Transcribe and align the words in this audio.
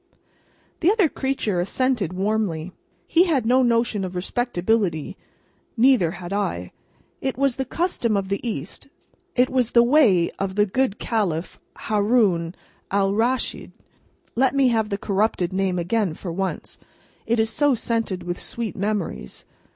The 0.79 0.89
other 0.91 1.07
creature 1.07 1.59
assented 1.59 2.11
warmly. 2.11 2.71
He 3.05 3.25
had 3.25 3.45
no 3.45 3.61
notion 3.61 4.03
of 4.03 4.15
respectability, 4.15 5.15
neither 5.77 6.13
had 6.13 6.33
I. 6.33 6.71
It 7.21 7.37
was 7.37 7.57
the 7.57 7.65
custom 7.65 8.17
of 8.17 8.27
the 8.27 8.39
East, 8.41 8.87
it 9.35 9.47
was 9.47 9.73
the 9.73 9.83
way 9.83 10.31
of 10.39 10.55
the 10.55 10.65
good 10.65 10.97
Caliph 10.97 11.59
Haroun 11.81 12.55
Alraschid 12.91 13.73
(let 14.35 14.55
me 14.55 14.69
have 14.69 14.89
the 14.89 14.97
corrupted 14.97 15.53
name 15.53 15.77
again 15.77 16.15
for 16.15 16.31
once, 16.31 16.79
it 17.27 17.39
is 17.39 17.51
so 17.51 17.75
scented 17.75 18.23
with 18.23 18.41
sweet 18.41 18.75
memories!) 18.75 19.45